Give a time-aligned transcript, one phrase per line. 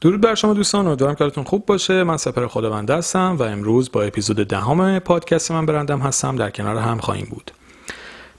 [0.00, 2.04] درود بر شما دوستان امیدوارم کارتون خوب باشه.
[2.04, 6.36] من سپر خداونده هستم و امروز با اپیزود دهم پادکست من برندم هستم.
[6.36, 7.50] در کنار هم خواهیم بود.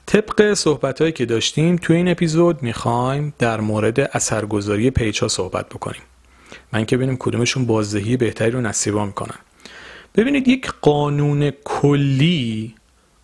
[0.06, 5.70] طبق صحبت هایی که داشتیم توی این اپیزود می‌خوایم در مورد اثرگذاری page ها صحبت
[5.70, 6.02] بکنیم.
[6.74, 9.40] اینکه ببینیم کدومشون بازدهی بهتری رو نصیب ما می‌کنن.
[10.16, 12.76] ببینید یک قانون کلی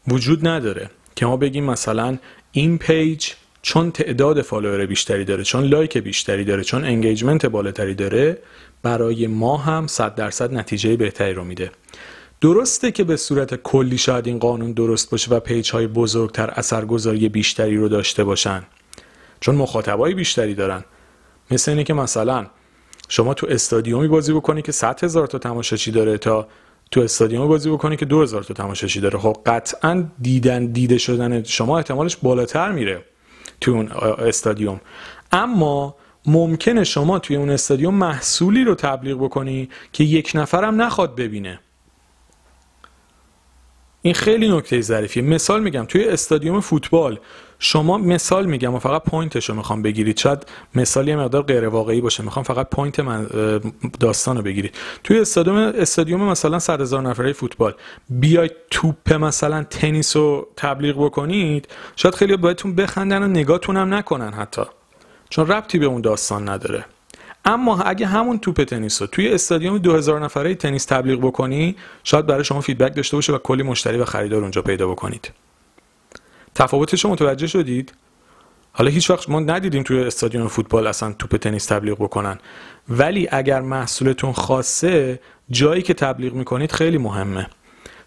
[0.08, 2.18] وجود نداره که ما بگیم مثلا
[2.52, 3.32] این page
[3.66, 8.38] چون تعداد follower بیشتری داره چون like بیشتری داره چون engagement بالاتری داره
[8.82, 11.72] برای ما هم 100 درصد نتیجه بهتری رو میده.
[12.42, 17.30] درسته که به صورت کلی شاید این قانون درست باشه و page های بزرگتر اثرگذاری
[17.30, 18.64] بیشتری رو داشته باشن.
[19.40, 20.84] چون مخاطبای بیشتری دارن.
[21.52, 22.48] مثل اینه که مثلا
[23.10, 26.48] شما تو استادیومی بازی بکنی که 100 هزار تا تماشاچی داره تا
[26.92, 29.20] تو استادیوم بازی بکنی که 2000 تا تماشاچی داره.
[29.20, 33.13] خب قطعا دیدن دیده شدن شما احتمالش بالاتر میره.
[33.64, 33.92] تو اون
[34.28, 34.82] استادیوم.
[35.32, 41.60] اما ممکنه شما توی اون استادیوم محصولی رو تبلیغ بکنی که یک نفرم نخواد ببینه.
[44.06, 45.24] این خیلی نکته ظریفیه.
[45.24, 47.20] مثال میگم توی استادیوم فوتبال
[47.60, 50.18] شما مثال میگم و فقط point ش رو می‌خوام بگیرید.
[50.18, 52.24] شاید مثالی یه مقدار غیر واقعی باشه.
[52.24, 53.28] می‌خوام فقط point من
[54.00, 54.76] داستان رو بگیرید.
[55.04, 57.74] توی استادیوم استادیوم مثلا 100 هزار نفره فوتبال.
[58.10, 64.34] بیاید توپ مثلا تنیس رو تبلیغ بکنید شاید خیلی بهتون بخندن و نگاهتون هم نکنن
[64.34, 64.62] حتی.
[65.30, 66.86] چون ربطی به اون داستان نداره.
[67.46, 72.44] اما اگه همون توپ تنیس رو توی استادیوم 2000 نفره تنیس تبلیغ بکنی شاید برای
[72.44, 75.32] شما فیدبک داشته باشه و کلی مشتری و خریدار اونجا پیدا بکنید.
[76.56, 77.94] تفاوتش رو متوجه شدید؟
[78.72, 82.38] حالا هیچ وقت ما ندیدیم توی استادیوم فوتبال اصلا توپ تنیس تبلیغ بکنن.
[82.90, 87.48] ولی اگر محصولتون خاصه جایی که تبلیغ می‌کنید خیلی مهمه.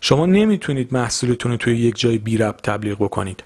[0.00, 3.44] شما نمی‌تونید محصولتون رو توی یک جای بی ربط تبلیغ بکنید.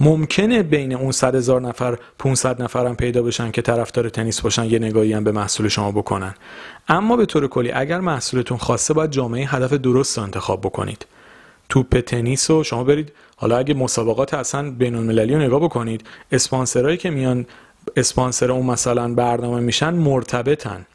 [0.00, 4.64] ممکنه بین اون 100 هزار نفر 500 نفر هم پیدا بشن که طرفدار تنیس باشن
[4.64, 6.34] یه نگاهی هم به محصول شما بکنن.
[6.88, 11.06] اما به طور کلی اگر محصولتون خاصه باید جامعه هدف درست رو انتخاب بکنید.
[11.68, 13.12] توپ تنیس رو شما برید.
[13.36, 17.46] حالا اگه مسابقات اصلا بین المللی رو نگاه بکنید اسپانسرایی که میان
[17.96, 20.86] اسپانسر اون مثلا برنامه میشن مرتبطن.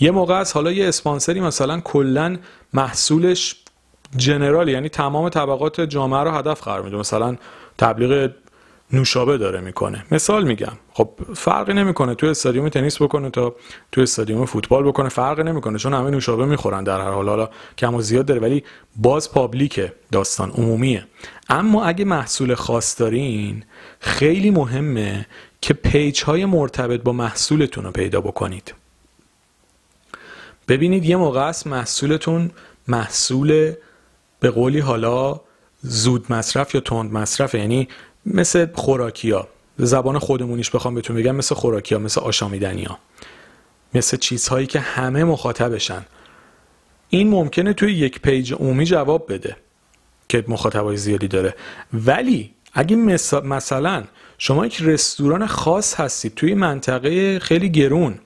[0.00, 2.36] یه موقع از حالا یه اسپانسری مثلا کلا
[2.72, 3.56] محصولش
[4.16, 6.96] جنرال یعنی تمام طبقات جامعه رو هدف قرار میده.
[6.96, 7.36] مثلا
[7.78, 8.30] تبلیغ
[8.92, 10.04] نوشابه داره می‌کنه.
[10.10, 10.72] مثال میگم.
[10.92, 13.54] خب فرقی نمی‌کنه تو استادیوم تنیس بکنه تا
[13.92, 15.08] تو استادیوم فوتبال بکنه.
[15.08, 17.28] فرقی نمی‌کنه چون همه نوشابه می‌خورن در هر حال.
[17.28, 18.64] حالا کم و زیاد داره ولی
[18.96, 21.06] باز پابلیکه داستان عمومیه.
[21.48, 23.64] اما اگه محصول خاص دارین
[24.00, 25.26] خیلی مهمه
[25.60, 28.74] که page های مرتبط با محصولتون رو پیدا بکنید.
[30.68, 32.50] ببینید یه موقع است محصولتون
[32.88, 33.72] محصول
[34.40, 35.40] به قولی حالا
[35.82, 37.88] زود مصرف یا تند مصرف یعنی
[38.26, 39.48] مثل خوراکیا
[39.78, 42.98] زبان خودمونیش بخوام بهتون بگم مثل خوراکیا مثل آشامیدنی ها
[43.94, 46.06] مثل چیزهایی که همه مخاطبشن.
[47.08, 49.56] این ممکنه توی یک page عمومی جواب بده
[50.28, 51.54] که مخاطبای زیادی داره.
[51.92, 52.96] ولی اگه
[53.44, 54.04] مثلا
[54.38, 58.18] شما یک رستوران خاص هستید توی منطقه خیلی گرون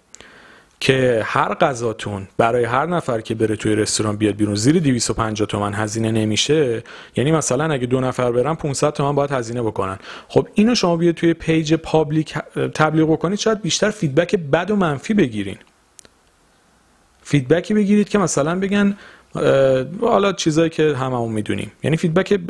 [0.80, 5.74] که هر غذاتون برای هر نفر که بره توی رستوران بیاد بیرون زیر 250 تومن
[5.74, 6.82] هزینه نمیشه.
[7.16, 9.98] یعنی مثلا اگه دو نفر برن 500 تومن باید هزینه بکنن.
[10.28, 12.34] خب اینو شما بیاد توی page public
[12.74, 15.58] تبلیغ بکنید شاید بیشتر feedback بد و منفی بگیرین.
[17.22, 18.96] feedback ی بگیرید که مثلا بگن
[20.00, 21.72] حالا چیزایی که هممون می‌دونیم.
[21.82, 22.40] یعنی feedback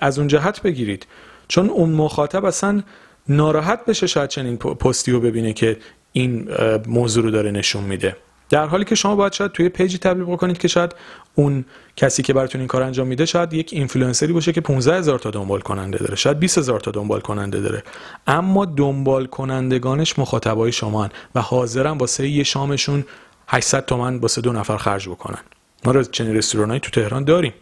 [0.00, 1.06] از اون جهت بگیرید.
[1.48, 2.82] چون اون مخاطب اصلا
[3.28, 5.76] ناراحت بشه شاید چنین پستی رو ببینه که
[6.16, 6.48] این
[6.86, 8.16] موضوع رو داره نشون میده.
[8.50, 10.94] در حالی که شما باید شاید توی page ی تبلیغ بکنید که شاید
[11.34, 11.64] اون
[11.96, 15.30] کسی که براتون این کار انجام میده شاید یک اینفلوئنسری باشه که 15 هزار تا
[15.30, 17.82] دنبال کننده داره شاید 20 هزار تا دنبال کننده داره.
[18.26, 23.04] اما دنبال کنندگانش مخاطبای شما و حاضرن واسه یه شامشون
[23.48, 25.40] 800 تومن واسه دو نفر خرج بکنن.
[25.84, 27.54] ما رو چنین رستورانایی تو تهران داریم.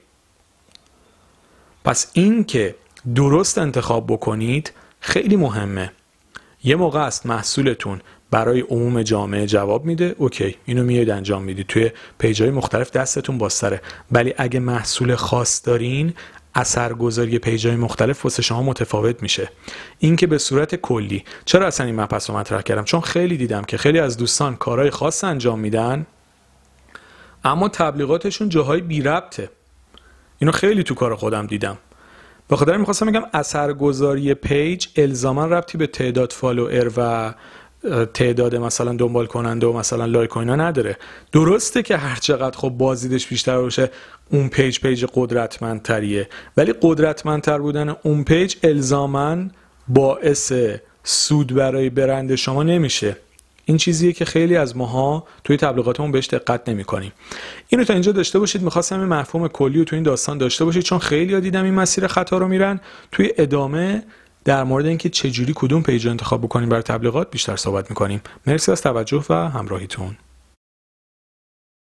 [1.84, 2.74] پس این که
[3.14, 5.92] درست انتخاب بکنید خیلی مهمه.
[6.64, 8.00] یه موقع است محصولتون
[8.34, 11.66] برای عموم جامعه جواب میده اوکی اینو میاد انجام می‌دید.
[11.66, 13.80] توی پیجای مختلف دستتون بازتره.
[14.12, 16.14] ولی اگه محصول خاص دارین
[16.54, 19.48] اثرگذاری پیجای مختلف واسه شما متفاوت میشه.
[19.98, 23.62] این که به صورت کلی چرا اصلا این مپس رو مطرح کردم؟ چون خیلی دیدم
[23.62, 26.06] که خیلی از دوستان کارهای خاص انجام میدن
[27.44, 29.50] اما تبلیغاتشون جاهای بی ربطه.
[30.38, 31.78] اینو خیلی تو کار خودم دیدم.
[32.48, 37.34] به خاطر می‌خواستم بگم اثرگذاری page الزاما ربطی به تعداد follower و
[38.14, 40.96] تعداد مثلا دنبال کننده و مثلا like و اینا نداره.
[41.32, 43.90] درسته که هر چقدر خب بازدیدش بیشتر باشه
[44.30, 46.28] اون page page قدرتمندتریه.
[46.56, 49.36] ولی قدرتمندتر بودن اون page الزاما
[49.88, 50.52] باعث
[51.04, 53.16] سود برای برند شما نمیشه.
[53.64, 57.12] این چیزیه که خیلی از ماها توی تبلیغاتمون بهش دقت نمی‌کنیم.
[57.68, 58.62] اینو تا اینجا داشته باشید.
[58.62, 61.74] می‌خواستم این مفهوم کلی رو توی این داستان داشته باشید چون خیلی ها دیدم این
[61.74, 62.80] مسیر خطا رو میرن.
[63.12, 64.02] توی ادامه
[64.44, 68.20] در مورد اینکه چجوری کدوم پیج انتخاب بکنیم برای تبلیغات بیشتر صحبت می‌کنیم.
[68.46, 70.16] مرسی از توجه و همراهیتون.